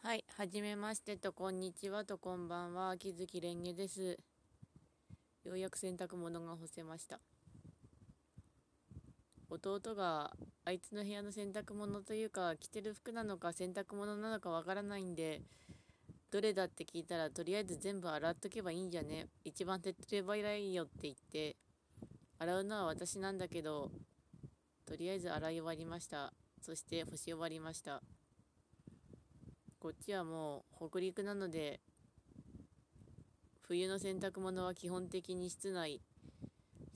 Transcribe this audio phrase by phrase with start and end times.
[0.00, 2.96] はい、はじめましてと、こんにちはと、こんばんは。
[2.96, 4.16] 木月蓮華です。
[5.44, 7.18] ようやく洗濯物が干せました。
[9.50, 10.30] 弟が
[10.64, 15.42] あいつの部屋の洗濯物というか、着てる服なのか洗濯物なのかわからないんで、
[16.30, 21.56] どれだって聞いたら、とりあえず全部洗っとけばいいんじゃね一番手っ取り早いよって言って、
[22.38, 23.90] 洗うのは私なんだけど、
[24.86, 26.32] とりあえず洗い終わりました。
[26.62, 28.00] そして干し終わりました。
[29.80, 31.78] こっちはもう北陸なので
[33.62, 36.00] 冬の洗濯物は基本的に室内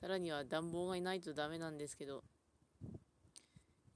[0.00, 2.24] さらには暖房がいないとダメなんですけど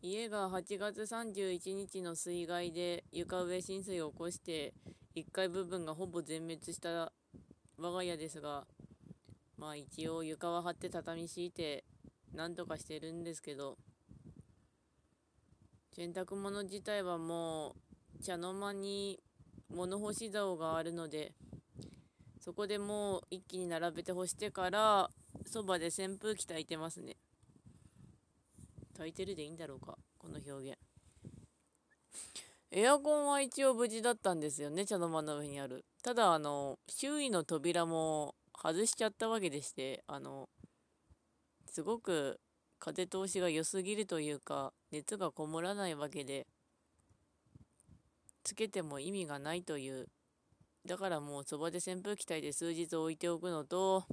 [0.03, 4.73] 家が8月31日の水害で床上浸水を起こして
[5.17, 7.11] 1階部分がほぼ全滅した
[7.79, 8.69] 我が家ですが
[9.59, 11.83] まあ一応床は張って畳敷いて
[12.33, 13.79] なんとかしてるんですけど
[15.93, 17.86] 洗濯物自体はもう
[18.27, 19.21] 茶の間に
[19.73, 21.33] 物干し竿があるので
[22.41, 25.11] そこでもう一気に並べて干してから
[25.47, 27.17] そばで扇風機炊いてますね。
[28.97, 30.79] 炊いてるでいいんだろうかこの表現。
[32.73, 35.85] エアコンは一応無事だったんですよね茶の間の上にある。
[36.03, 40.49] ただあの周囲の扉も外しちゃったわけでしてあの
[41.71, 42.41] すごく
[42.81, 46.49] 風通しが良すぎるというか熱がこもらないわけで
[48.57, 50.09] けても意味がないという。
[50.87, 54.05] だからもうそばで扇風機炊いて数日置いておくのと、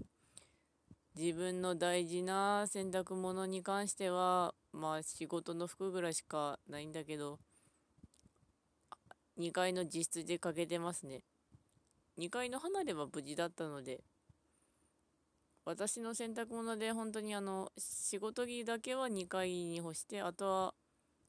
[1.15, 7.39] 自分の大事な洗濯物に関しては、まあ仕事の服ぐらいしかないんだけど、
[9.37, 11.21] 2階の自室でかけてますね。
[12.17, 14.01] 2階の離れは無事だったので、
[15.65, 20.73] 私の洗濯物で本当にあの、仕事着だけは2階に干して、あとは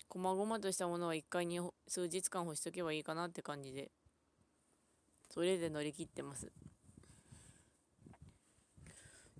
[0.09, 3.91] 細々としたものは1階に数日間干しとけばいいかなって感じで、
[5.31, 6.53] それで乗り切ってます。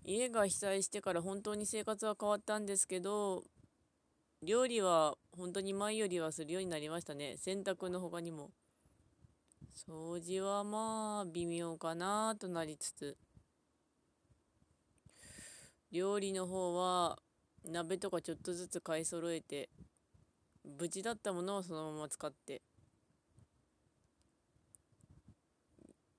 [0.05, 3.45] 家が被災してから本当に生活は変わったんですけど、
[4.43, 7.37] 料理は本当に前よりはするようになりましたね。
[7.39, 8.51] 洗濯の他にも。
[9.75, 13.17] 掃除はまあ微妙かなとなりつつ。
[15.91, 17.19] 料理の方は
[17.65, 19.71] 鍋とかちょっとずつ買い揃えて
[20.65, 22.63] 無事だったものをそのまま使って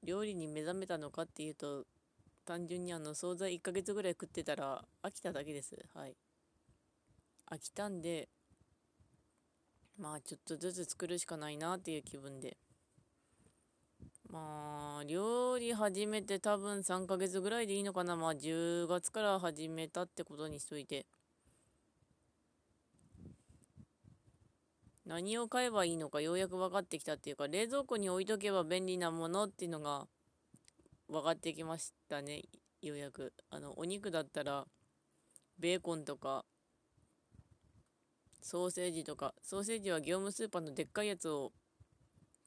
[0.04, 1.86] 料理に目覚めたのかっていうと
[2.46, 5.76] 単純にあの惣菜1ヶ月ぐらい食ってたら飽きただけです。
[5.96, 6.16] はい。
[7.52, 8.30] 飽きたんで
[9.98, 12.58] まあちょっとずつ作るしかないなっていう気分で。
[14.30, 18.16] まあ料理始めて多分3ヶ月ぐらいでいいのかな。
[18.16, 21.08] まあ10月から始めたってことにしといて。
[25.06, 30.08] 何を買えばいいのかようやく分かってきたっていうか冷蔵庫に置いとけば便利なものっていうのが
[31.08, 32.42] 分かってきましたね。
[32.82, 33.34] ようやく。
[33.50, 34.66] あのお肉だったら
[35.60, 36.44] ベーコンとか
[38.42, 41.52] ソーセージとかソーセージは業務スーパーのでっかいやつを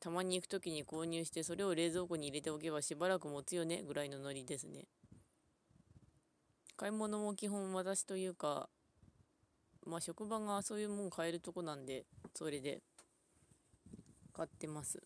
[0.00, 4.86] たまに行く時に購入してそれを冷蔵庫に入れておけばしばらく持つよねぐらいのノリですね。
[6.76, 8.68] 買い物も基本私というか
[9.88, 12.04] まあ職場がそういうもん買えるとこなんで
[12.34, 12.82] それで
[14.34, 15.02] 買ってます。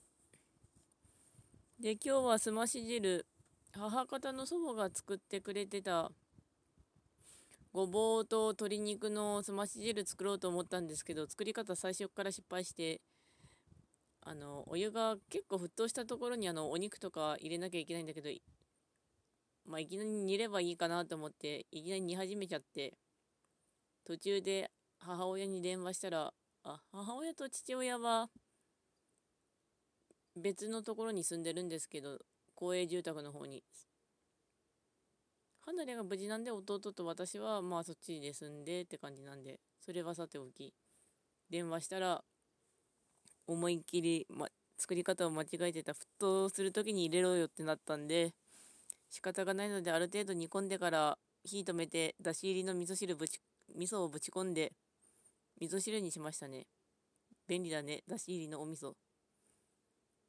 [1.78, 3.24] で今日はすまし汁
[3.72, 6.10] 母方の祖母が作ってくれてた
[7.72, 13.00] ごぼうと鶏肉のすまし汁作ろうと思ったんですけど作り方最初から失敗して
[14.20, 18.28] あのお湯が結構沸騰したところにあのお肉とか入れなきゃいけないんだけど
[19.64, 22.94] まあいきなり煮ればいいかなと思っていきなり煮始めちゃって
[24.04, 26.32] 途中で母親に電話したら、
[26.64, 28.30] あ、母親と父親は
[30.36, 32.18] 別のところに住んでるんですけど、
[32.54, 33.62] 公営住宅の方に。
[35.62, 40.74] 離れが無事なんで弟と私はまあそっちで住んでって感じなんで、それはさておき、
[41.50, 42.24] 電話したら、
[43.46, 44.48] 思いっきり、ま、
[44.78, 48.34] 作り方を間違えてた沸騰する時に入れろよってなったんで、
[49.10, 53.40] 仕方がないのである程度煮込んでから火止めてだし入りの味噌汁ぶち
[53.74, 54.72] 味噌をぶち込んで
[55.60, 56.66] 味噌汁にしましたね。
[57.46, 58.02] 便利だね。
[58.08, 58.94] だし入りのお味噌。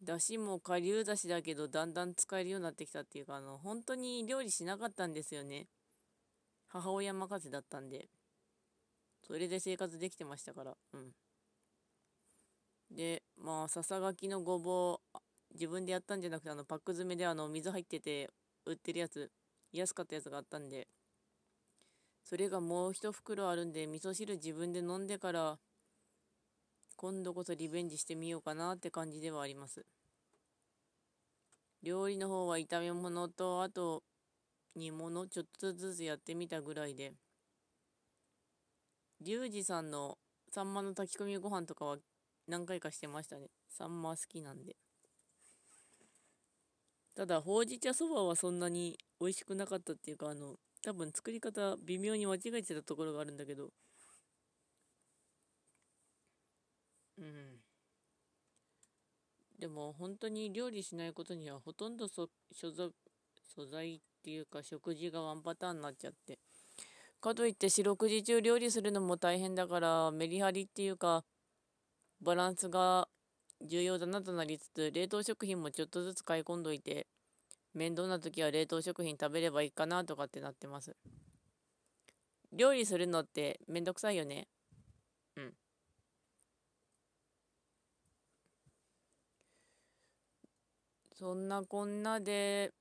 [0.03, 5.67] だしも顆粒だしだけどだんだん使えるようになってきたっていうかあの本当に料理しなかったんですよね。
[6.67, 8.09] 母親任せだったんで。
[9.25, 10.75] それで生活できてましたから。
[10.93, 11.11] うん。
[12.91, 15.17] でまあささがきのごぼう
[15.53, 18.29] 自分でやったんじゃなくてあのパック詰めであの水入ってて
[18.65, 19.31] 売ってるやつ
[19.71, 20.87] 安かったやつがあったんで。
[22.23, 25.59] それがもう一袋あるんで味噌汁自分で飲んでから
[26.95, 29.85] 今度こそリベンジしてみようかなって感じではあります
[31.83, 34.03] 料理の方は炒め物と、あと
[34.73, 37.11] 煮物ちょっとずつやってみたぐらいで、
[39.19, 40.17] リュウジさんの
[40.49, 41.97] サンマの炊き込みご飯とかは
[42.47, 43.49] 何回かしてましたね。
[43.67, 44.77] サンマ好きなんで。
[47.15, 53.71] ただ、ほうじ茶そばはそんなに美味しくなかったっていうか、あの、多分作り方微妙に間違えてたところがあるんだけど、
[57.17, 57.59] うん。
[59.59, 66.39] でも本当に料理しないことにはほとんどそ素材っていうか食事がワンパターンになっちゃって。
[67.21, 71.23] かといって四六時中料理するのも大変だからメリハリっていうか
[72.21, 73.07] バランスが
[73.61, 77.07] 重要だなとなりつつ冷凍食品もちょっとずつ買い込んどいて
[77.73, 80.95] 面倒な時は冷凍食品食べればいいかなとかってなってます。
[82.51, 84.47] 料理するのってめんどくさいよね。
[85.35, 85.53] うん。
[91.15, 92.71] そんなこんなで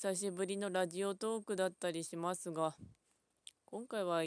[0.00, 2.74] 久しぶりのラジオトークだったりしますが
[3.66, 4.22] 今回は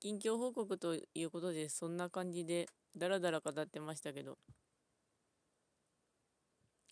[0.00, 2.66] 近況報告ということでそんな感じで
[2.96, 4.38] ダラダラ語ってましたけど。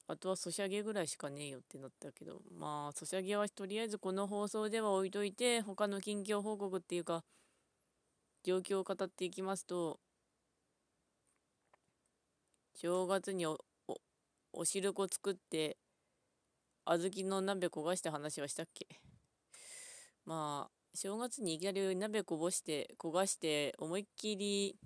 [0.07, 7.25] あとはソシャゲぐらいしかねえよってなったけどまあソシャゲはとりあえずこの放送では置いといて他の近況報告っていうか
[8.43, 9.99] 状況を語っていきますと
[12.77, 13.59] 正月にお
[13.89, 13.97] お
[14.53, 15.79] お汁粉作って
[16.85, 18.87] 小豆の鍋焦がした話はしたっけ？
[20.27, 24.77] まあ正月にいきなり鍋こぼして焦がして思いっきり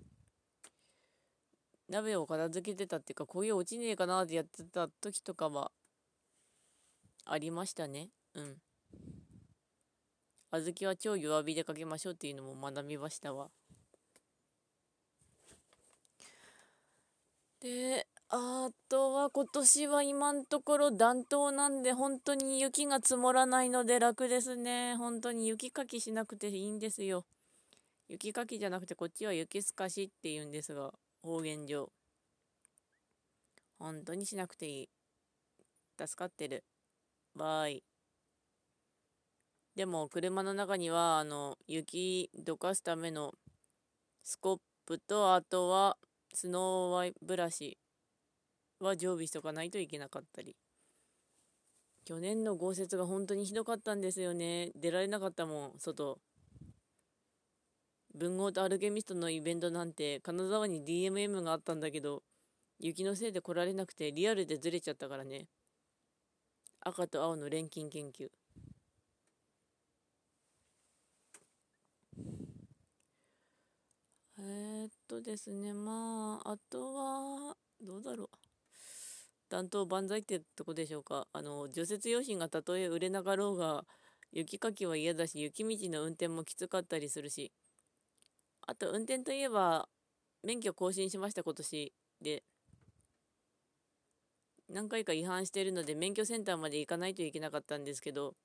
[1.88, 5.70] 鍋を片付けてたっていうか焦げ落ちねえかなってやってた時とかは
[7.24, 8.56] ありましたねうん
[10.50, 13.48] 小豆は超弱火でかけましょうっていうのも学びましたわ
[17.60, 24.96] であとは今年は今のところ暖冬なんで本当に雪が積もらないので楽ですね。
[24.96, 27.24] 本当に雪かきしなくていいんですよ。
[28.08, 30.92] 雪かきじゃなくてこっちは雪すかしって言うんですが、
[31.28, 31.92] 方言上。
[33.78, 34.88] 本当にしなくていい。
[36.00, 36.64] 助かってる。
[37.34, 37.82] バーイ。
[39.76, 43.34] でも車の中にはあの雪どかすための
[44.24, 45.98] スコップとあとは
[46.32, 47.76] スノーワイブラシ
[48.80, 50.56] は常備しとかないといけなかったり。
[52.06, 54.70] 去年の豪雪が本当にひどかったんですよね。
[54.74, 56.18] 出られなかったもん、外。
[58.18, 62.24] 文豪とアルケミストのイベントなんて金沢に DMM があったんだけど、
[62.80, 65.46] 雪のせいで来られなくてリアルでずれちゃったからね。
[66.80, 68.28] 赤と青の錬金研究。
[74.40, 78.28] えー、っとですね、まあ、あとは、どうだろう。
[79.48, 81.26] 担当万歳ってとこでしょうか。
[81.32, 83.84] あの、除雪用品がたとえ売れなかろうが、
[84.32, 87.52] 雪かきは嫌だし、雪道の運転もきつかったりするし。
[88.68, 89.88] あと、運転といえば、
[90.42, 92.44] 免許更新しました、今年で。
[94.68, 98.36] 何回か違反してるので、免許センターまで行かないといけなかったんですけど、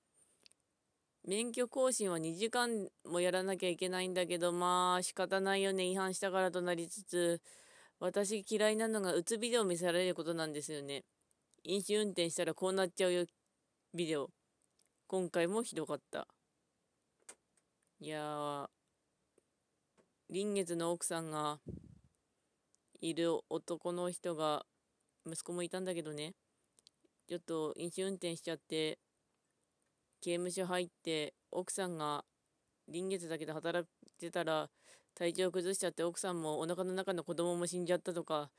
[1.26, 7.42] 免許更新は2時間もやらなきゃいけないんだけど、まあ仕方ないよね、違反したからとなりつつ、
[8.00, 11.04] 私嫌いなのがうつビデオ見せられることなんですよね。
[11.66, 13.26] 飲酒運転したらこうなっちゃうよ、
[13.94, 14.30] ビデオ。
[15.08, 16.30] 今回もひどかった。
[18.00, 18.73] いやー、
[20.34, 21.60] 臨月の奥さんが
[23.00, 24.66] いる男の人が、
[25.28, 26.34] 息子もいたんだけどね、
[27.30, 28.98] ちょっと飲酒運転しちゃって、
[30.22, 32.26] 刑務所入って、奥さんが
[32.88, 34.72] 臨月だけで働いてたら、
[35.14, 38.50] 体調崩しちゃって奥さんもお腹の中の子供も死んじゃったとか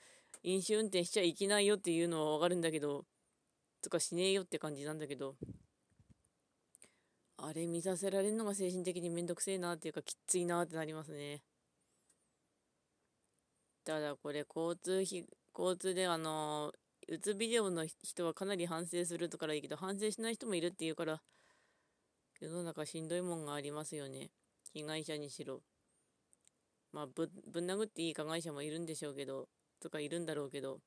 [0.45, 3.05] 飲酒運転しちゃいけないよっていうのはわかるんだけど
[3.83, 5.35] とかしねえよって感じなんだけど
[7.37, 11.43] あれ見させられるのが精神的にめんどくせえなっていうかきついなってなりますね。
[13.85, 15.27] ただこれ交通費
[15.57, 16.73] 交通であの
[17.09, 21.21] うつビデオの人はかなり反省するとからいいけど反省しない人もいるっていうから
[22.41, 24.31] 世の中しんどいもんがありますよね。
[24.73, 25.63] 被害者にしろ。
[26.93, 29.49] まあぶぶん殴っていい加害者もいるんでしょうけど
[29.81, 30.81] とかいるんだろうけど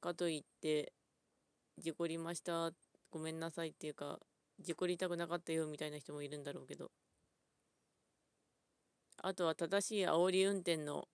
[0.00, 0.92] かといって
[1.78, 2.70] 事故りました
[3.10, 4.18] ごめんなさいっていうか
[4.60, 6.90] 事故りたくなかったよみたいな人もいるんだろうけど。
[9.22, 11.06] あとは正しい煽り運転の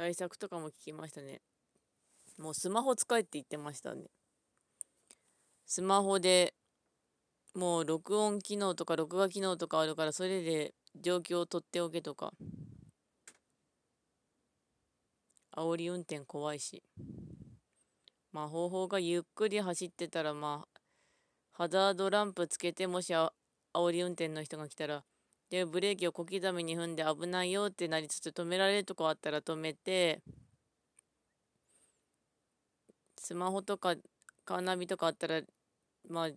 [0.00, 1.42] 対策とかも聞きましたね。
[2.38, 4.04] もうスマホ使えって言ってましたね。
[5.66, 6.54] スマホで
[7.54, 12.32] もう録音機能とか録画機能とかあるからそれで状況を取っておけとか。
[15.54, 16.82] 煽り運転怖いし。
[18.32, 20.80] まあ方法がゆっくり走ってたらまあ
[21.52, 23.34] ハザードランプつけてもしあ
[23.74, 25.04] 煽り運転の人が来たら
[25.50, 30.22] でブレーキを小刻みに踏んで危ないよってなりつつ止められるとこあったら止めて
[33.18, 33.96] スマホとか
[34.44, 35.40] カーナビとかあったら
[36.08, 36.28] まあ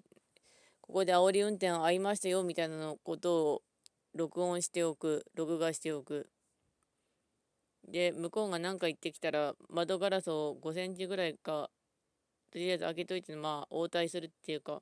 [0.82, 3.62] ここで煽り運転ありましたよみたいなのことを
[4.16, 6.30] 録音しておく録画しておく。
[7.88, 11.70] で向こうが何か言ってきたら窓ガラスを5センチぐらいか
[12.52, 14.82] とりあえず開けといてまあ応対するっていうか。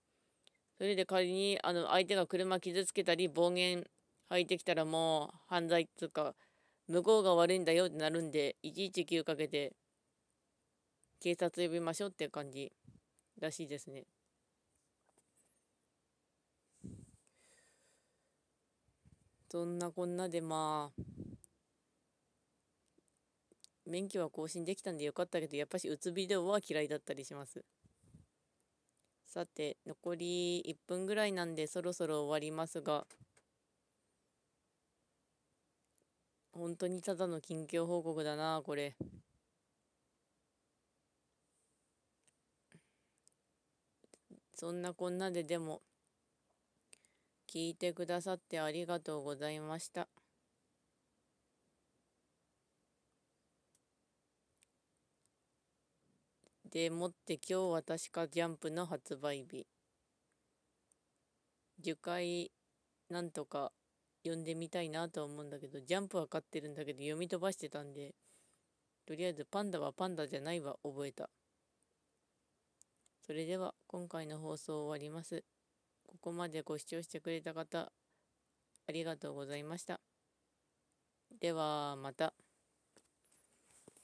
[0.77, 3.85] それで仮にあの相手が車傷つけたり暴言
[4.31, 6.35] 吐いてきたらもう犯罪っていうか
[6.87, 9.73] 向こうが悪いんだよってなるんで119かけて
[11.19, 12.71] 警察呼びましょうって感じ
[13.41, 14.05] らしいですね。
[19.51, 21.03] そんなこんなでまあ
[23.85, 27.65] 免許は更新できたんでよかったけどやっぱしうつビデオは嫌いだったりします
[29.25, 33.05] さて残り1分ぐらいなんでそろそろ終わりますが
[36.53, 38.95] 本当にただの近況報告だなこれ
[44.53, 45.81] そんなこんなででも
[47.47, 50.07] 聞いてくださってありがとうございました。
[56.71, 59.67] でもって今日は確かジャンプの発売日。
[61.79, 62.51] 10回
[63.09, 63.73] なんとか
[64.23, 68.13] 読んでみたいなと思うんだけど、ジャンプは買ってるんだけど読み飛ばしてたんで、
[69.05, 71.29] とりあえずパンダはパンダじゃないは覚えた。
[73.25, 75.43] それでは今回の放送終わります。
[76.07, 77.91] ここまでご視聴してくれた方、
[78.87, 80.01] ありがとうございました。
[81.39, 82.33] ではまた。